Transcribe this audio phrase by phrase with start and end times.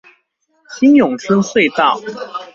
[0.67, 2.01] 新永春隧道